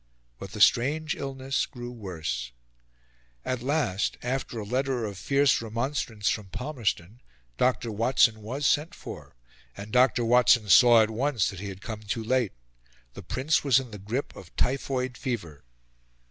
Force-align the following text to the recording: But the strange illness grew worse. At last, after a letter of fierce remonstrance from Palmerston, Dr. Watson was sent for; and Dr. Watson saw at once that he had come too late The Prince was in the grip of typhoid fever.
But 0.39 0.53
the 0.53 0.61
strange 0.61 1.13
illness 1.15 1.67
grew 1.67 1.91
worse. 1.91 2.51
At 3.45 3.61
last, 3.61 4.17
after 4.23 4.57
a 4.57 4.65
letter 4.65 5.05
of 5.05 5.15
fierce 5.15 5.61
remonstrance 5.61 6.27
from 6.27 6.47
Palmerston, 6.47 7.21
Dr. 7.57 7.91
Watson 7.91 8.41
was 8.41 8.65
sent 8.65 8.95
for; 8.95 9.35
and 9.77 9.91
Dr. 9.91 10.25
Watson 10.25 10.69
saw 10.69 11.03
at 11.03 11.11
once 11.11 11.49
that 11.51 11.59
he 11.59 11.69
had 11.69 11.83
come 11.83 11.99
too 12.01 12.23
late 12.23 12.53
The 13.13 13.21
Prince 13.21 13.63
was 13.63 13.79
in 13.79 13.91
the 13.91 13.99
grip 13.99 14.35
of 14.35 14.55
typhoid 14.55 15.17
fever. 15.19 15.63